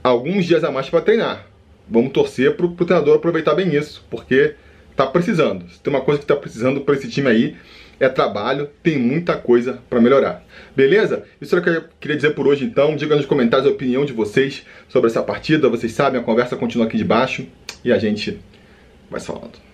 alguns 0.08 0.44
dias 0.44 0.64
a 0.64 0.70
mais 0.70 0.88
para 0.88 1.00
treinar. 1.00 1.46
Vamos 1.88 2.12
torcer 2.12 2.54
para 2.56 2.66
o 2.66 2.74
treinador 2.74 3.16
aproveitar 3.16 3.54
bem 3.54 3.74
isso, 3.74 4.04
porque 4.10 4.54
tá 4.94 5.06
precisando. 5.06 5.68
Se 5.70 5.80
tem 5.80 5.92
uma 5.92 6.02
coisa 6.02 6.18
que 6.18 6.24
está 6.24 6.36
precisando 6.36 6.80
para 6.80 6.94
esse 6.94 7.08
time 7.08 7.28
aí, 7.28 7.56
é 8.00 8.08
trabalho, 8.08 8.68
tem 8.82 8.98
muita 8.98 9.36
coisa 9.36 9.80
para 9.88 10.00
melhorar. 10.00 10.44
Beleza? 10.76 11.24
Isso 11.40 11.56
é 11.56 11.58
o 11.58 11.62
que 11.62 11.70
eu 11.70 11.84
queria 11.98 12.16
dizer 12.16 12.30
por 12.30 12.46
hoje 12.46 12.64
então. 12.64 12.94
Diga 12.94 13.16
nos 13.16 13.26
comentários 13.26 13.66
a 13.66 13.70
opinião 13.70 14.04
de 14.04 14.12
vocês 14.12 14.64
sobre 14.88 15.10
essa 15.10 15.22
partida. 15.22 15.68
Vocês 15.68 15.92
sabem, 15.92 16.20
a 16.20 16.24
conversa 16.24 16.56
continua 16.56 16.86
aqui 16.86 16.96
de 16.96 17.04
baixo 17.04 17.46
e 17.84 17.92
a 17.92 17.98
gente 17.98 18.38
vai 19.10 19.20
falando. 19.20 19.67